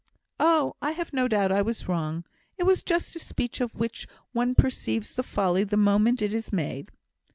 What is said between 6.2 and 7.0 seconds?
it is made."